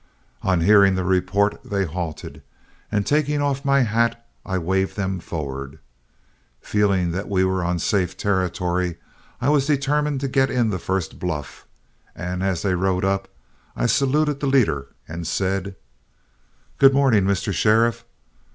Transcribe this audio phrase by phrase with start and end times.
[0.41, 2.41] On hearing the report, they halted,
[2.91, 5.77] and taking off my hat I waved them forward.
[6.59, 8.97] Feeling that we were on safe territory,
[9.39, 11.67] I was determined to get in the first bluff,
[12.15, 13.27] and as they rode up,
[13.75, 15.75] I saluted the leader and said:
[16.79, 17.53] "Good morning, Mr.
[17.53, 18.03] Sheriff.